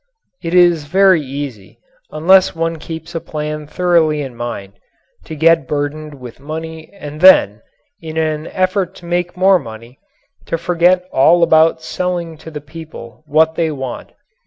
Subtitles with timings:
[0.41, 1.77] It is very easy,
[2.09, 4.73] unless one keeps a plan thoroughly in mind,
[5.25, 7.61] to get burdened with money and then,
[8.01, 9.99] in an effort to make more money,
[10.47, 14.13] to forget all about selling to the people what they want.